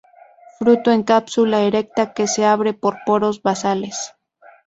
[0.57, 4.15] Fruto en cápsula erecta que se abre por poros basales.